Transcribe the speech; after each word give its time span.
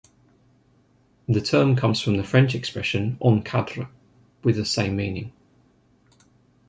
The 1.29 1.41
term 1.41 1.75
comes 1.75 2.01
from 2.01 2.17
the 2.17 2.23
French 2.23 2.55
expression 2.55 3.19
"en 3.23 3.43
cadre", 3.43 3.85
with 4.43 4.55
the 4.55 4.65
same 4.65 4.95
meaning. 4.95 5.31